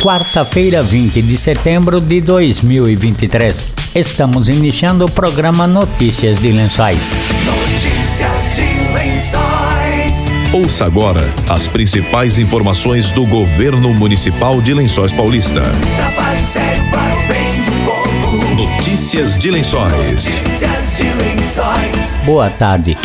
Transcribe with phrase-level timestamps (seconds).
[0.00, 3.72] quarta-feira, 20 de setembro de 2023.
[3.94, 7.10] Estamos iniciando o programa Notícias de Lençóis.
[7.44, 10.52] Notícias de Lençóis.
[10.52, 15.62] Ouça agora as principais informações do governo municipal de Lençóis Paulista.
[18.54, 19.92] Notícias de Lençóis.
[19.92, 22.16] Notícias de Lençóis.
[22.24, 22.96] Boa tarde.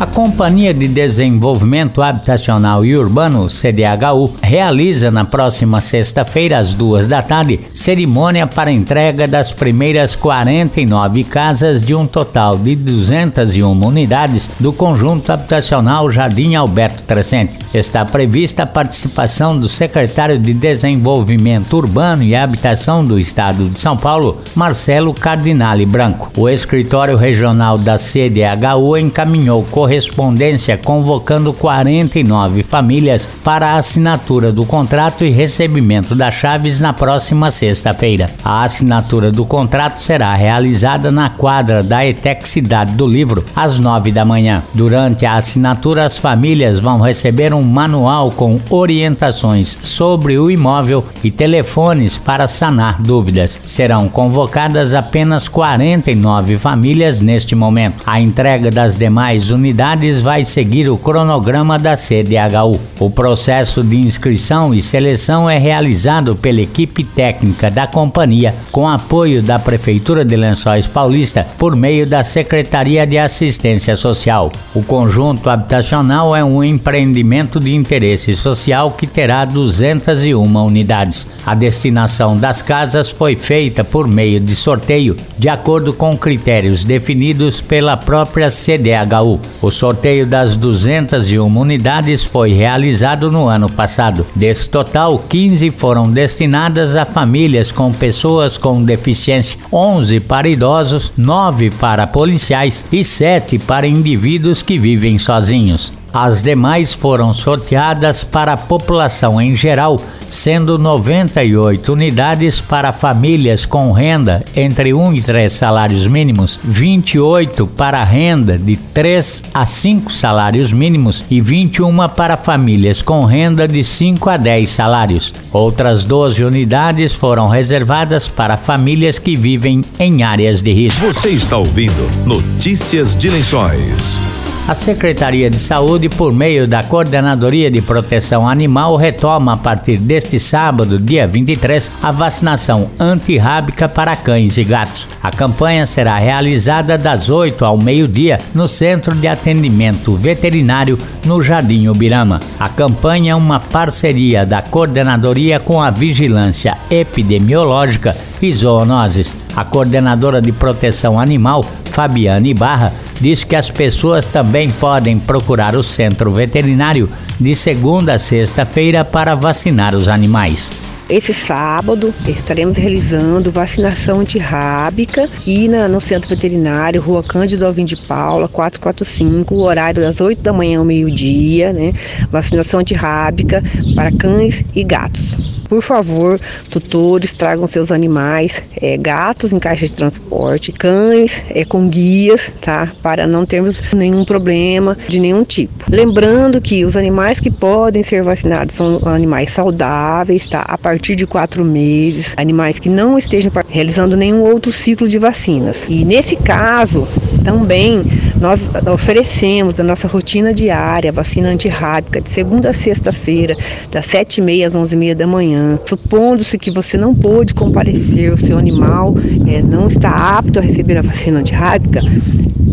[0.00, 7.22] A Companhia de Desenvolvimento Habitacional e Urbano, CDHU, realiza na próxima sexta-feira, às duas da
[7.22, 14.72] tarde, cerimônia para entrega das primeiras 49 casas de um total de 201 unidades do
[14.72, 17.60] conjunto habitacional Jardim Alberto Crescente.
[17.72, 23.96] Está prevista a participação do secretário de Desenvolvimento Urbano e Habitação do Estado de São
[23.96, 26.32] Paulo, Marcelo Cardinale Branco.
[26.36, 35.26] O escritório regional da CDHU encaminhou correspondência convocando 49 famílias para a assinatura do contrato
[35.26, 38.30] e recebimento das chaves na próxima sexta-feira.
[38.42, 44.10] A assinatura do contrato será realizada na quadra da ETEC Cidade do Livro, às 9
[44.10, 44.62] da manhã.
[44.72, 51.30] Durante a assinatura, as famílias vão receber um manual com orientações sobre o imóvel e
[51.30, 53.60] telefones para sanar dúvidas.
[53.66, 58.02] Serão convocadas apenas 49 famílias neste momento.
[58.06, 59.73] A entrega das demais unidades
[60.20, 62.78] vai seguir o cronograma da CDHU.
[63.00, 69.42] O processo de inscrição e seleção é realizado pela equipe técnica da companhia, com apoio
[69.42, 74.52] da Prefeitura de Lençóis Paulista por meio da Secretaria de Assistência Social.
[74.74, 81.26] O conjunto habitacional é um empreendimento de interesse social que terá 201 unidades.
[81.44, 87.60] A destinação das casas foi feita por meio de sorteio, de acordo com critérios definidos
[87.60, 89.40] pela própria CDHU.
[89.64, 94.26] O sorteio das 201 unidades foi realizado no ano passado.
[94.36, 101.70] Desse total, 15 foram destinadas a famílias com pessoas com deficiência, 11 para idosos, 9
[101.70, 105.90] para policiais e 7 para indivíduos que vivem sozinhos.
[106.12, 109.98] As demais foram sorteadas para a população em geral,
[110.34, 118.02] sendo 98 unidades para famílias com renda entre 1 e 3 salários mínimos, 28 para
[118.02, 124.28] renda de 3 a 5 salários mínimos e 21 para famílias com renda de 5
[124.28, 125.32] a 10 salários.
[125.52, 131.06] Outras 12 unidades foram reservadas para famílias que vivem em áreas de risco.
[131.06, 134.43] Você está ouvindo Notícias de Lençóis.
[134.66, 140.40] A Secretaria de Saúde, por meio da Coordenadoria de Proteção Animal, retoma a partir deste
[140.40, 145.06] sábado, dia 23, a vacinação antirrábica para cães e gatos.
[145.22, 151.88] A campanha será realizada das 8 ao meio-dia no Centro de Atendimento Veterinário no Jardim
[151.88, 152.40] Ubirama.
[152.58, 159.36] A campanha é uma parceria da Coordenadoria com a Vigilância Epidemiológica e Zoonoses.
[159.54, 161.64] A coordenadora de proteção animal,
[161.94, 168.18] Fabiane Barra, diz que as pessoas também podem procurar o centro veterinário de segunda a
[168.18, 170.72] sexta-feira para vacinar os animais.
[171.08, 177.96] Esse sábado estaremos realizando vacinação antirrábica aqui na, no Centro Veterinário, Rua Cândido Alvim de
[177.96, 181.92] Paula, 445, horário das 8 da manhã ao meio-dia, né?
[182.28, 183.62] Vacinação antirrábica
[183.94, 185.54] para cães e gatos.
[185.74, 186.38] Por favor,
[186.70, 192.92] tutores, tragam seus animais, é, gatos em caixa de transporte, cães é, com guias, tá?
[193.02, 195.84] Para não termos nenhum problema de nenhum tipo.
[195.90, 200.60] Lembrando que os animais que podem ser vacinados são animais saudáveis, tá?
[200.60, 205.86] A partir de quatro meses, animais que não estejam realizando nenhum outro ciclo de vacinas.
[205.88, 207.04] E nesse caso,
[207.42, 208.04] também
[208.40, 213.56] nós oferecemos a nossa rotina diária, vacina antirrábica, de segunda a sexta-feira,
[213.90, 215.63] das 7h30 às 11h30 da manhã.
[215.84, 219.14] Supondo-se que você não pôde comparecer, o seu animal
[219.46, 222.00] é, não está apto a receber a vacina antirrábica,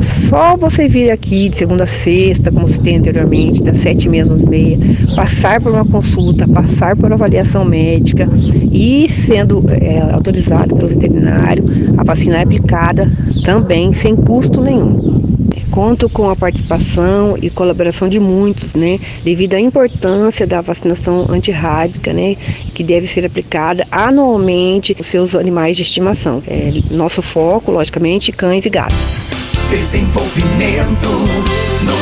[0.00, 4.08] só você vir aqui de segunda a sexta, como se tem anteriormente, das sete e
[4.08, 4.78] meia às meia,
[5.14, 8.28] passar por uma consulta, passar por avaliação médica
[8.70, 11.64] e sendo é, autorizado pelo veterinário,
[11.96, 13.10] a vacina é aplicada
[13.44, 15.25] também sem custo nenhum.
[15.76, 22.14] Conto com a participação e colaboração de muitos, né, devido à importância da vacinação antirrábica,
[22.14, 22.34] né,
[22.74, 26.42] que deve ser aplicada anualmente aos seus animais de estimação.
[26.46, 28.96] É, nosso foco, logicamente, cães e gatos.
[29.68, 31.08] Desenvolvimento,
[31.84, 31.95] notícias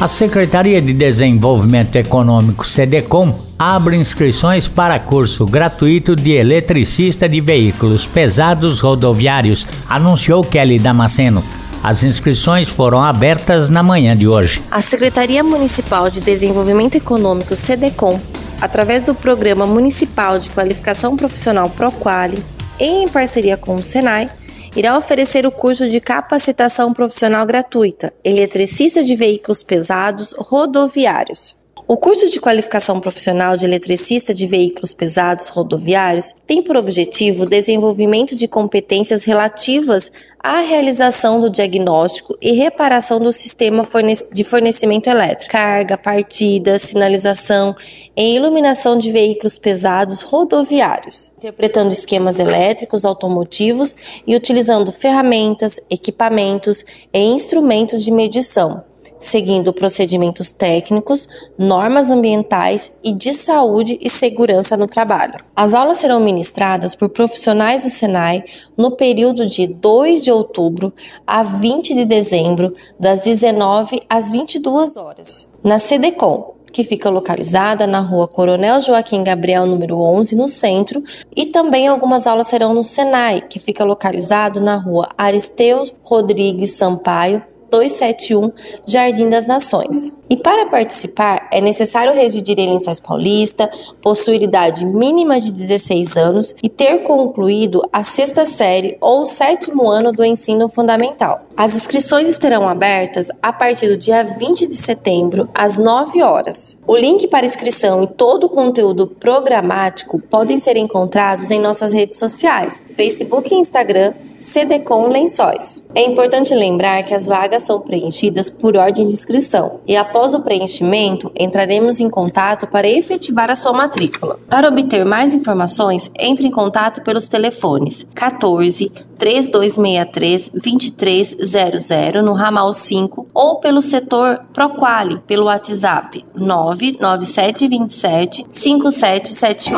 [0.00, 8.06] A Secretaria de Desenvolvimento Econômico, SEDECOM, abre inscrições para curso gratuito de eletricista de veículos
[8.06, 11.42] pesados rodoviários, anunciou Kelly Damasceno.
[11.82, 14.62] As inscrições foram abertas na manhã de hoje.
[14.70, 18.20] A Secretaria Municipal de Desenvolvimento Econômico, SEDECOM,
[18.60, 22.40] através do Programa Municipal de Qualificação Profissional ProQuali,
[22.78, 24.30] em parceria com o Senai,
[24.76, 31.57] irá oferecer o curso de capacitação profissional gratuita, eletricista de veículos pesados rodoviários.
[31.90, 37.46] O curso de qualificação profissional de eletricista de veículos pesados rodoviários tem por objetivo o
[37.46, 43.88] desenvolvimento de competências relativas à realização do diagnóstico e reparação do sistema
[44.30, 47.74] de fornecimento elétrico, carga, partida, sinalização
[48.14, 53.94] e iluminação de veículos pesados rodoviários, interpretando esquemas elétricos automotivos
[54.26, 58.84] e utilizando ferramentas, equipamentos e instrumentos de medição
[59.18, 61.28] seguindo procedimentos técnicos,
[61.58, 65.34] normas ambientais e de saúde e segurança no trabalho.
[65.54, 68.44] As aulas serão ministradas por profissionais do Senai
[68.76, 70.92] no período de 2 de outubro
[71.26, 78.00] a 20 de dezembro, das 19 às 22 horas, na CDCOM, que fica localizada na
[78.00, 81.02] rua Coronel Joaquim Gabriel, número 11, no centro,
[81.34, 87.42] e também algumas aulas serão no Senai, que fica localizado na rua Aristeu Rodrigues Sampaio,
[87.70, 88.52] 271,
[88.86, 90.12] Jardim das Nações.
[90.30, 93.70] E para participar, é necessário residir em Lençóis Paulista,
[94.02, 100.12] possuir idade mínima de 16 anos e ter concluído a sexta série ou sétimo ano
[100.12, 101.46] do ensino fundamental.
[101.56, 106.76] As inscrições estarão abertas a partir do dia 20 de setembro, às 9 horas.
[106.86, 112.18] O link para inscrição e todo o conteúdo programático podem ser encontrados em nossas redes
[112.18, 115.82] sociais, Facebook e Instagram, CDCom Lençóis.
[115.94, 120.34] É importante lembrar que as vagas são preenchidas por ordem de inscrição e após Após
[120.34, 124.36] o preenchimento, entraremos em contato para efetivar a sua matrícula.
[124.48, 133.28] Para obter mais informações, entre em contato pelos telefones 14 3263 2300 no ramal 5
[133.32, 139.70] ou pelo setor Proquali pelo WhatsApp 99727 5778.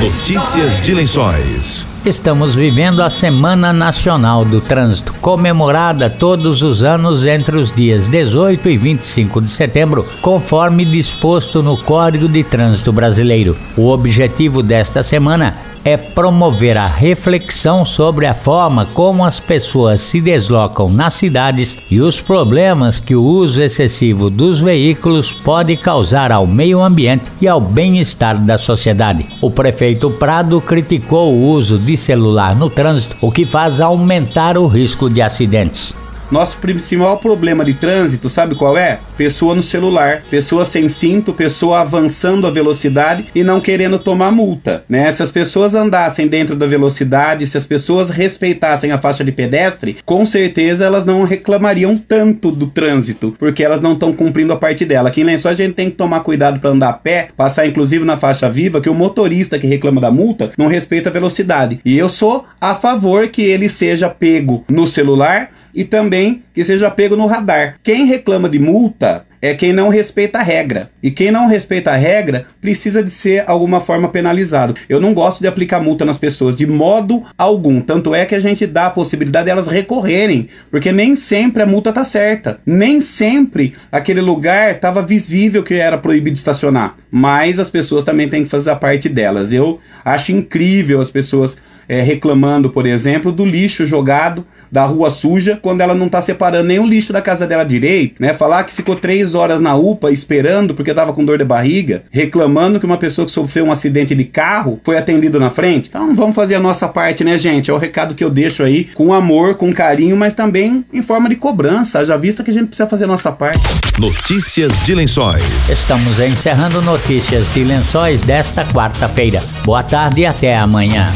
[0.00, 1.91] Notícias de Lençóis.
[2.04, 8.68] Estamos vivendo a Semana Nacional do Trânsito, comemorada todos os anos entre os dias 18
[8.70, 13.56] e 25 de setembro, conforme disposto no Código de Trânsito Brasileiro.
[13.76, 20.20] O objetivo desta semana é promover a reflexão sobre a forma como as pessoas se
[20.20, 26.46] deslocam nas cidades e os problemas que o uso excessivo dos veículos pode causar ao
[26.46, 29.26] meio ambiente e ao bem-estar da sociedade.
[29.40, 34.66] O prefeito Prado criticou o uso de celular no trânsito, o que faz aumentar o
[34.66, 35.94] risco de acidentes.
[36.32, 39.00] Nosso principal problema de trânsito, sabe qual é?
[39.22, 44.82] Pessoa no celular, pessoa sem cinto, pessoa avançando a velocidade e não querendo tomar multa,
[44.88, 45.12] né?
[45.12, 49.98] Se as pessoas andassem dentro da velocidade, se as pessoas respeitassem a faixa de pedestre,
[50.04, 54.84] com certeza elas não reclamariam tanto do trânsito, porque elas não estão cumprindo a parte
[54.84, 55.08] dela.
[55.08, 58.04] Aqui em Lençóis a gente tem que tomar cuidado para andar a pé, passar inclusive
[58.04, 61.78] na faixa viva, que o motorista que reclama da multa não respeita a velocidade.
[61.84, 66.90] E eu sou a favor que ele seja pego no celular e também que seja
[66.90, 67.76] pego no radar.
[67.82, 69.11] Quem reclama de multa
[69.42, 70.90] é quem não respeita a regra.
[71.02, 74.76] E quem não respeita a regra precisa de ser alguma forma penalizado.
[74.88, 77.80] Eu não gosto de aplicar multa nas pessoas de modo algum.
[77.80, 81.92] Tanto é que a gente dá a possibilidade delas recorrerem, porque nem sempre a multa
[81.92, 82.60] tá certa.
[82.64, 86.94] Nem sempre aquele lugar estava visível que era proibido estacionar.
[87.10, 89.52] Mas as pessoas também têm que fazer a parte delas.
[89.52, 91.56] Eu acho incrível as pessoas
[91.88, 96.68] é, reclamando, por exemplo, do lixo jogado da rua suja quando ela não tá separando
[96.68, 98.32] nem o lixo da casa dela direito, né?
[98.32, 102.80] Falar que ficou três horas na UPA esperando porque tava com dor de barriga, reclamando
[102.80, 105.90] que uma pessoa que sofreu um acidente de carro foi atendido na frente.
[105.90, 107.70] Então vamos fazer a nossa parte, né, gente?
[107.70, 111.28] É o recado que eu deixo aí com amor, com carinho, mas também em forma
[111.28, 113.60] de cobrança, já vista que a gente precisa fazer a nossa parte.
[113.98, 115.42] Notícias de Lençóis.
[115.68, 119.42] Estamos encerrando notícias de Lençóis desta quarta-feira.
[119.64, 121.06] Boa tarde e até amanhã.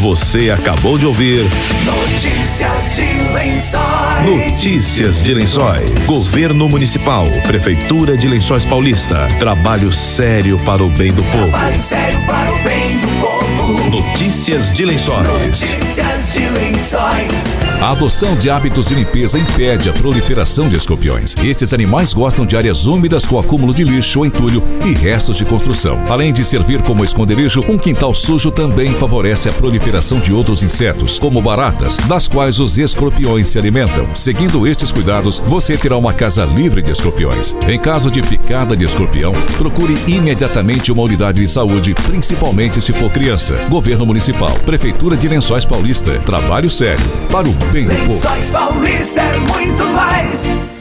[0.00, 1.44] Você acabou de ouvir
[1.84, 4.24] Notícias de Lençóis.
[4.24, 5.90] Notícias de Lençóis.
[6.06, 9.26] Governo Municipal, Prefeitura de Lençóis Paulista.
[9.40, 11.48] Trabalho sério para o bem do povo.
[11.48, 13.90] Trabalho sério para o bem do povo.
[13.90, 15.26] Notícias de Lençóis.
[15.26, 17.58] Notícias de Lençóis.
[17.80, 21.36] A adoção de hábitos de limpeza impede a proliferação de escorpiões.
[21.36, 25.96] Estes animais gostam de áreas úmidas com acúmulo de lixo, entulho e restos de construção.
[26.08, 29.52] Além de servir como esconderijo, um quintal sujo também favorece a
[29.88, 34.06] proliferação de outros insetos, como baratas, das quais os escorpiões se alimentam.
[34.14, 37.56] Seguindo estes cuidados, você terá uma casa livre de escorpiões.
[37.66, 43.10] Em caso de picada de escorpião, procure imediatamente uma unidade de saúde, principalmente se for
[43.10, 43.54] criança.
[43.68, 46.18] Governo Municipal, Prefeitura de Lençóis Paulista.
[46.20, 48.12] Trabalho sério para o bem do povo.
[48.12, 50.77] Lençóis Paulista é muito mais.